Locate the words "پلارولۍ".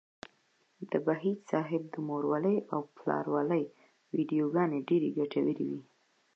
2.97-3.63